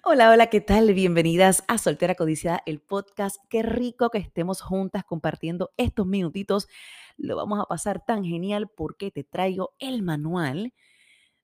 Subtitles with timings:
[0.00, 0.94] Hola, hola, ¿qué tal?
[0.94, 3.36] Bienvenidas a Soltera Codiciada, el podcast.
[3.50, 6.66] Qué rico que estemos juntas compartiendo estos minutitos.
[7.18, 10.72] Lo vamos a pasar tan genial porque te traigo el manual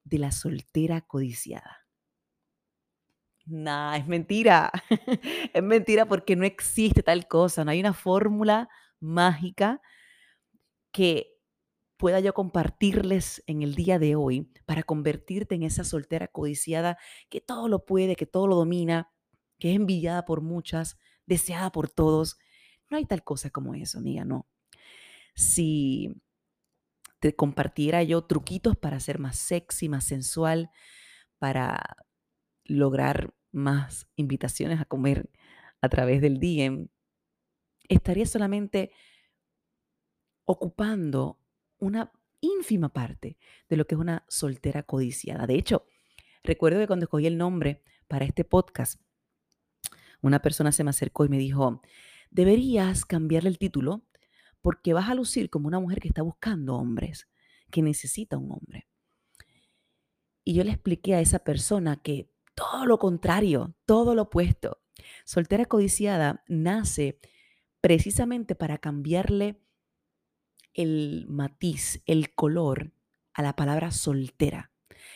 [0.04, 1.86] de la soltera codiciada.
[3.44, 4.72] Nah, es mentira.
[5.52, 7.64] es mentira porque no existe tal cosa.
[7.64, 9.82] No hay una fórmula mágica
[10.90, 11.37] que
[11.98, 16.96] pueda yo compartirles en el día de hoy para convertirte en esa soltera codiciada
[17.28, 19.10] que todo lo puede, que todo lo domina,
[19.58, 22.38] que es envidiada por muchas, deseada por todos.
[22.88, 24.46] No hay tal cosa como eso, amiga, no.
[25.34, 26.14] Si
[27.18, 30.70] te compartiera yo truquitos para ser más sexy, más sensual,
[31.38, 31.96] para
[32.64, 35.30] lograr más invitaciones a comer
[35.80, 36.88] a través del DM,
[37.88, 38.92] estaría solamente
[40.44, 41.37] ocupando
[41.78, 43.36] una ínfima parte
[43.68, 45.46] de lo que es una soltera codiciada.
[45.46, 45.86] De hecho,
[46.42, 49.00] recuerdo que cuando escogí el nombre para este podcast,
[50.20, 51.82] una persona se me acercó y me dijo,
[52.30, 54.04] deberías cambiarle el título
[54.60, 57.28] porque vas a lucir como una mujer que está buscando hombres,
[57.70, 58.88] que necesita un hombre.
[60.44, 64.82] Y yo le expliqué a esa persona que todo lo contrario, todo lo opuesto.
[65.24, 67.20] Soltera codiciada nace
[67.80, 69.62] precisamente para cambiarle
[70.78, 72.92] el matiz, el color
[73.34, 74.70] a la palabra soltera,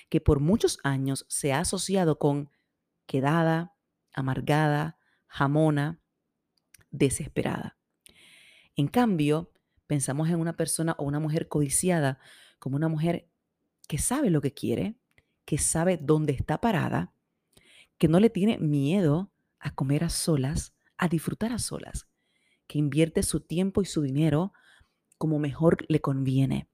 [0.08, 2.50] que por muchos años se ha asociado con
[3.06, 3.76] quedada,
[4.12, 6.00] amargada, jamona,
[6.90, 7.78] desesperada.
[8.74, 9.52] En cambio,
[9.86, 12.18] pensamos en una persona o una mujer codiciada
[12.58, 13.28] como una mujer
[13.86, 14.96] que sabe lo que quiere,
[15.44, 17.14] que sabe dónde está parada,
[17.98, 22.08] que no le tiene miedo a comer a solas, a disfrutar a solas,
[22.66, 24.52] que invierte su tiempo y su dinero
[25.22, 26.66] como mejor le conviene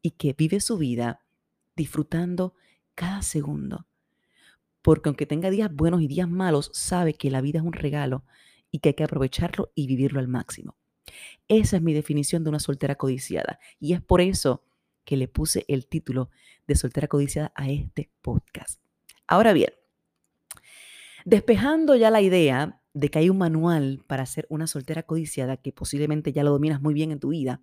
[0.00, 1.20] y que vive su vida
[1.76, 2.54] disfrutando
[2.94, 3.86] cada segundo.
[4.80, 8.24] Porque aunque tenga días buenos y días malos, sabe que la vida es un regalo
[8.70, 10.78] y que hay que aprovecharlo y vivirlo al máximo.
[11.46, 14.64] Esa es mi definición de una soltera codiciada y es por eso
[15.04, 16.30] que le puse el título
[16.66, 18.80] de soltera codiciada a este podcast.
[19.26, 19.74] Ahora bien,
[21.26, 25.72] despejando ya la idea de que hay un manual para ser una soltera codiciada que
[25.72, 27.62] posiblemente ya lo dominas muy bien en tu vida,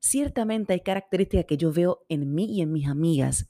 [0.00, 3.48] ciertamente hay características que yo veo en mí y en mis amigas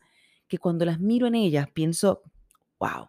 [0.49, 2.23] que cuando las miro en ellas pienso,
[2.79, 3.09] wow,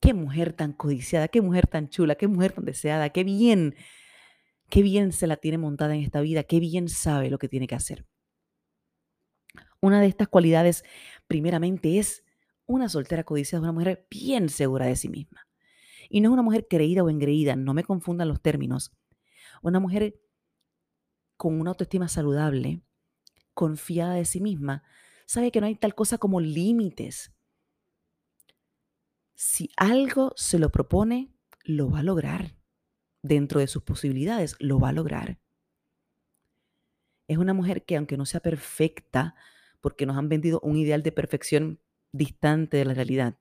[0.00, 3.76] qué mujer tan codiciada, qué mujer tan chula, qué mujer tan deseada, qué bien,
[4.68, 7.66] qué bien se la tiene montada en esta vida, qué bien sabe lo que tiene
[7.66, 8.04] que hacer.
[9.80, 10.84] Una de estas cualidades,
[11.26, 12.24] primeramente, es
[12.66, 15.46] una soltera codiciada, una mujer bien segura de sí misma.
[16.08, 18.92] Y no es una mujer creída o engreída, no me confundan los términos.
[19.62, 20.20] Una mujer
[21.36, 22.82] con una autoestima saludable,
[23.54, 24.84] confiada de sí misma,
[25.26, 27.32] sabe que no hay tal cosa como límites.
[29.34, 31.32] Si algo se lo propone,
[31.64, 32.56] lo va a lograr.
[33.22, 35.38] Dentro de sus posibilidades, lo va a lograr.
[37.28, 39.34] Es una mujer que aunque no sea perfecta,
[39.80, 41.80] porque nos han vendido un ideal de perfección
[42.12, 43.38] distante de la realidad,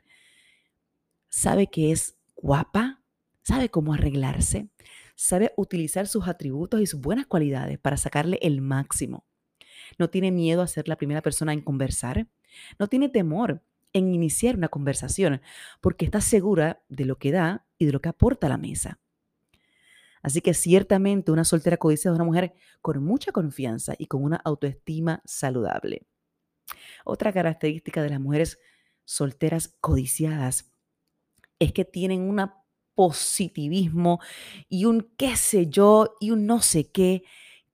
[1.30, 3.02] sabe que es guapa,
[3.44, 4.70] sabe cómo arreglarse,
[5.16, 9.26] sabe utilizar sus atributos y sus buenas cualidades para sacarle el máximo.
[9.98, 12.28] No tiene miedo a ser la primera persona en conversar,
[12.80, 13.62] no tiene temor
[13.94, 15.42] en iniciar una conversación
[15.82, 19.00] porque está segura de lo que da y de lo que aporta a la mesa.
[20.22, 24.38] Así que ciertamente una soltera codiciada es una mujer con mucha confianza y con una
[24.38, 26.06] autoestima saludable.
[27.06, 28.60] Otra característica de las mujeres
[29.04, 30.71] solteras codiciadas
[31.62, 32.42] es que tienen un
[32.96, 34.20] positivismo
[34.68, 37.22] y un qué sé yo y un no sé qué,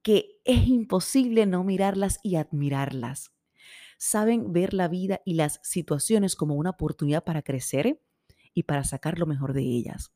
[0.01, 3.31] que es imposible no mirarlas y admirarlas.
[3.97, 8.01] Saben ver la vida y las situaciones como una oportunidad para crecer
[8.53, 10.11] y para sacar lo mejor de ellas.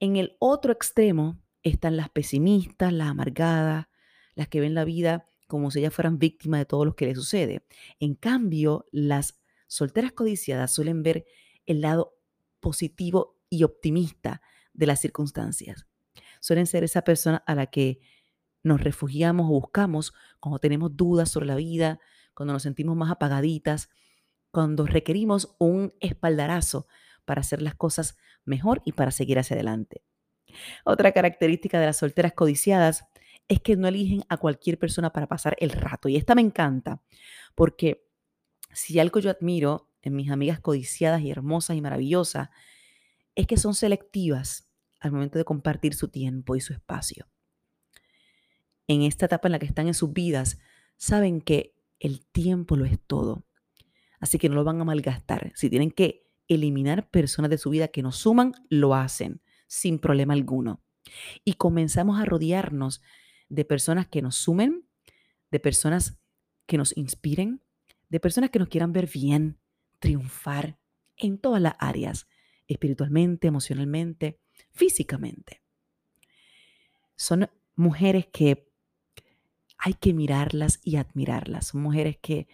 [0.00, 3.88] En el otro extremo están las pesimistas, las amargadas,
[4.34, 7.18] las que ven la vida como si ellas fueran víctimas de todo lo que les
[7.18, 7.66] sucede.
[8.00, 11.26] En cambio, las solteras codiciadas suelen ver
[11.66, 12.14] el lado
[12.60, 14.40] positivo y optimista
[14.72, 15.86] de las circunstancias.
[16.40, 18.00] Suelen ser esa persona a la que
[18.62, 22.00] nos refugiamos o buscamos cuando tenemos dudas sobre la vida,
[22.34, 23.90] cuando nos sentimos más apagaditas,
[24.50, 26.86] cuando requerimos un espaldarazo
[27.24, 30.02] para hacer las cosas mejor y para seguir hacia adelante.
[30.84, 33.04] Otra característica de las solteras codiciadas
[33.48, 36.08] es que no eligen a cualquier persona para pasar el rato.
[36.08, 37.02] Y esta me encanta,
[37.54, 38.06] porque
[38.72, 42.50] si algo yo admiro en mis amigas codiciadas y hermosas y maravillosas,
[43.34, 44.68] es que son selectivas
[45.00, 47.28] al momento de compartir su tiempo y su espacio.
[48.86, 50.58] En esta etapa en la que están en sus vidas,
[50.96, 53.44] saben que el tiempo lo es todo.
[54.20, 55.52] Así que no lo van a malgastar.
[55.54, 60.34] Si tienen que eliminar personas de su vida que nos suman, lo hacen sin problema
[60.34, 60.82] alguno.
[61.44, 63.02] Y comenzamos a rodearnos
[63.48, 64.86] de personas que nos sumen,
[65.50, 66.20] de personas
[66.66, 67.62] que nos inspiren,
[68.08, 69.58] de personas que nos quieran ver bien,
[70.02, 70.78] triunfar
[71.16, 72.26] en todas las áreas,
[72.66, 74.40] espiritualmente, emocionalmente,
[74.72, 75.62] físicamente.
[77.14, 78.68] Son mujeres que
[79.78, 81.68] hay que mirarlas y admirarlas.
[81.68, 82.48] Son mujeres que,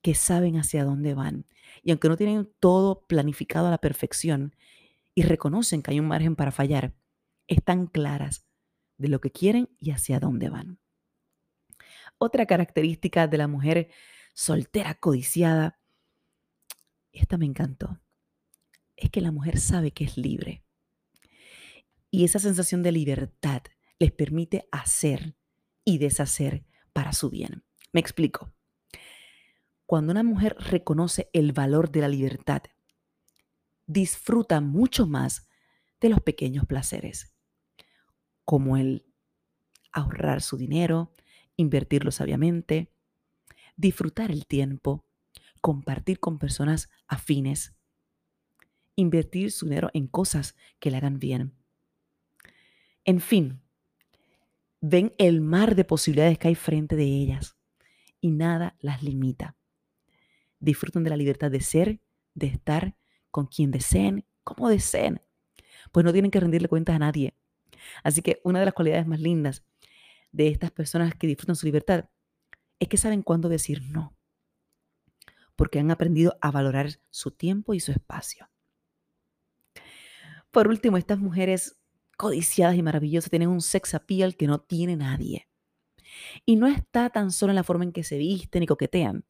[0.00, 1.44] que saben hacia dónde van.
[1.82, 4.56] Y aunque no tienen todo planificado a la perfección
[5.14, 6.94] y reconocen que hay un margen para fallar,
[7.46, 8.46] están claras
[8.96, 10.78] de lo que quieren y hacia dónde van.
[12.16, 13.90] Otra característica de la mujer
[14.32, 15.78] soltera codiciada,
[17.12, 18.00] esta me encantó,
[18.96, 20.64] es que la mujer sabe que es libre.
[22.10, 23.62] Y esa sensación de libertad
[23.98, 25.36] les permite hacer
[25.84, 27.64] y deshacer para su bien.
[27.92, 28.52] Me explico.
[29.86, 32.62] Cuando una mujer reconoce el valor de la libertad,
[33.86, 35.48] disfruta mucho más
[36.00, 37.34] de los pequeños placeres,
[38.44, 39.06] como el
[39.92, 41.12] ahorrar su dinero,
[41.56, 42.92] invertirlo sabiamente,
[43.76, 45.04] disfrutar el tiempo,
[45.62, 47.72] compartir con personas afines,
[48.96, 51.54] invertir su dinero en cosas que le hagan bien.
[53.04, 53.62] En fin,
[54.80, 57.56] ven el mar de posibilidades que hay frente de ellas
[58.20, 59.56] y nada las limita.
[60.58, 62.00] Disfrutan de la libertad de ser,
[62.34, 62.96] de estar
[63.30, 65.22] con quien deseen, como deseen,
[65.92, 67.34] pues no tienen que rendirle cuentas a nadie.
[68.02, 69.64] Así que una de las cualidades más lindas
[70.32, 72.08] de estas personas que disfrutan su libertad
[72.80, 74.16] es que saben cuándo decir no,
[75.62, 78.50] porque han aprendido a valorar su tiempo y su espacio.
[80.50, 81.78] Por último, estas mujeres
[82.16, 85.46] codiciadas y maravillosas tienen un sex appeal que no tiene nadie.
[86.44, 89.24] Y no está tan solo en la forma en que se visten y coquetean.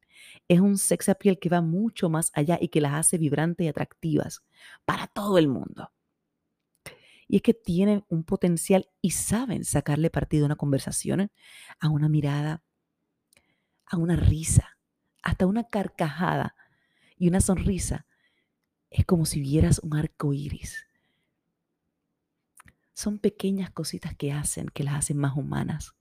[0.48, 3.68] Es un sex appeal que va mucho más allá y que las hace vibrantes y
[3.68, 4.42] atractivas
[4.86, 5.92] para todo el mundo.
[7.28, 11.30] Y es que tienen un potencial y saben sacarle partido a una conversación,
[11.78, 12.62] a una mirada,
[13.84, 14.78] a una risa,
[15.22, 16.56] hasta una carcajada
[17.16, 18.06] y una sonrisa.
[18.90, 20.86] Es como si vieras un arco iris.
[22.92, 25.94] Son pequeñas cositas que hacen, que las hacen más humanas.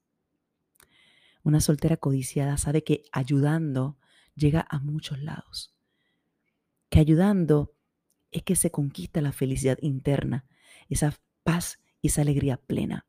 [1.44, 3.98] Una soltera codiciada sabe que ayudando
[4.36, 5.74] llega a muchos lados.
[6.90, 7.74] Que ayudando
[8.32, 10.46] es que se conquista la felicidad interna,
[10.90, 13.06] esa paz y esa alegría plena.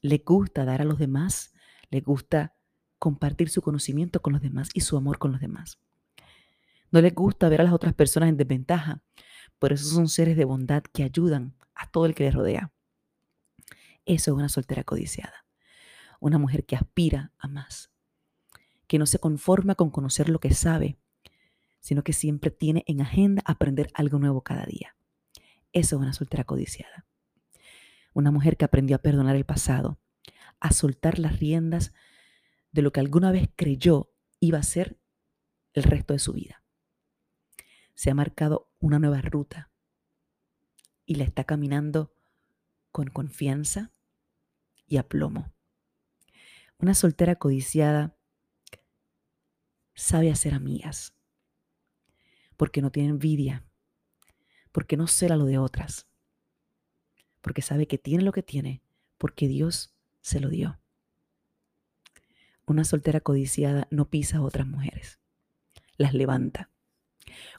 [0.00, 1.52] Le gusta dar a los demás,
[1.90, 2.57] le gusta
[2.98, 5.78] compartir su conocimiento con los demás y su amor con los demás.
[6.90, 9.02] No les gusta ver a las otras personas en desventaja,
[9.58, 12.72] por eso son seres de bondad que ayudan a todo el que les rodea.
[14.06, 15.44] Eso es una soltera codiciada,
[16.20, 17.90] una mujer que aspira a más,
[18.86, 20.98] que no se conforma con conocer lo que sabe,
[21.80, 24.96] sino que siempre tiene en agenda aprender algo nuevo cada día.
[25.72, 27.06] Eso es una soltera codiciada.
[28.14, 29.98] Una mujer que aprendió a perdonar el pasado,
[30.60, 31.92] a soltar las riendas
[32.72, 34.98] de lo que alguna vez creyó iba a ser
[35.72, 36.62] el resto de su vida.
[37.94, 39.70] Se ha marcado una nueva ruta
[41.04, 42.14] y la está caminando
[42.92, 43.92] con confianza
[44.86, 45.52] y aplomo.
[46.78, 48.16] Una soltera codiciada
[49.94, 51.14] sabe hacer amigas
[52.56, 53.66] porque no tiene envidia,
[54.72, 56.06] porque no cela lo de otras,
[57.40, 58.82] porque sabe que tiene lo que tiene
[59.18, 60.80] porque Dios se lo dio.
[62.68, 65.18] Una soltera codiciada no pisa a otras mujeres,
[65.96, 66.70] las levanta.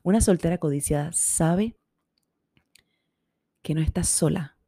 [0.03, 1.75] Una soltera codiciada sabe
[3.63, 4.59] que no está sola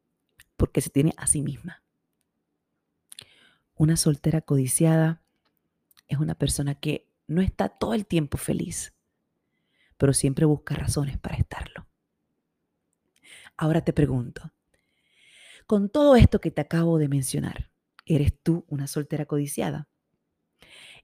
[0.57, 1.83] porque se tiene a sí misma.
[3.75, 5.21] Una soltera codiciada
[6.07, 8.95] es una persona que no está todo el tiempo feliz,
[9.98, 11.86] pero siempre busca razones para estarlo.
[13.57, 14.51] Ahora te pregunto,
[15.67, 17.69] con todo esto que te acabo de mencionar,
[18.07, 19.90] ¿eres tú una soltera codiciada?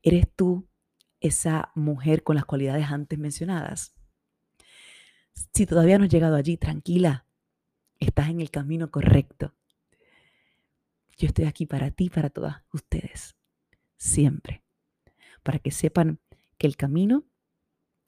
[0.01, 0.67] ¿Eres tú
[1.19, 3.95] esa mujer con las cualidades antes mencionadas?
[5.53, 7.25] Si todavía no has llegado allí, tranquila,
[7.99, 9.53] estás en el camino correcto.
[11.17, 13.35] Yo estoy aquí para ti, para todas ustedes,
[13.97, 14.63] siempre,
[15.43, 16.19] para que sepan
[16.57, 17.25] que el camino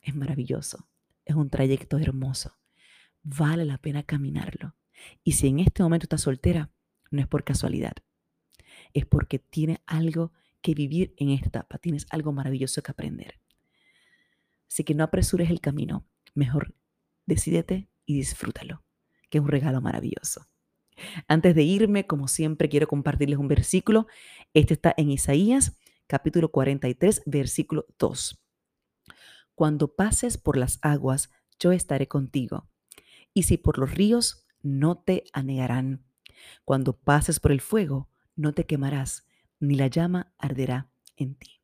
[0.01, 0.87] es maravilloso,
[1.25, 2.57] es un trayecto hermoso,
[3.23, 4.75] vale la pena caminarlo.
[5.23, 6.71] Y si en este momento estás soltera,
[7.09, 7.93] no es por casualidad,
[8.93, 13.39] es porque tiene algo que vivir en esta etapa, tienes algo maravilloso que aprender.
[14.67, 16.75] Así que no apresures el camino, mejor
[17.25, 18.83] decídete y disfrútalo,
[19.29, 20.47] que es un regalo maravilloso.
[21.27, 24.07] Antes de irme, como siempre, quiero compartirles un versículo.
[24.53, 28.43] Este está en Isaías, capítulo 43, versículo 2.
[29.55, 32.69] Cuando pases por las aguas, yo estaré contigo.
[33.33, 36.05] Y si por los ríos, no te anegarán.
[36.65, 39.27] Cuando pases por el fuego, no te quemarás,
[39.59, 41.61] ni la llama arderá en ti.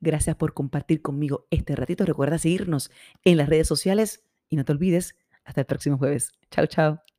[0.00, 2.04] Gracias por compartir conmigo este ratito.
[2.04, 2.90] Recuerda seguirnos
[3.24, 6.32] en las redes sociales y no te olvides, hasta el próximo jueves.
[6.50, 7.13] Chao, chao.